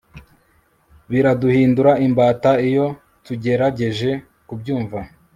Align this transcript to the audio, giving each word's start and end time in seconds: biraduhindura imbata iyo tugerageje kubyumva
biraduhindura 1.09 1.91
imbata 2.07 2.51
iyo 2.67 2.85
tugerageje 3.25 4.09
kubyumva 4.47 4.99